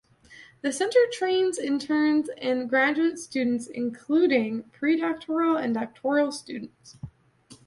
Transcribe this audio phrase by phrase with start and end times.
[0.61, 6.97] The center trains interns and graduate students, including pre-doctoral and doctoral students.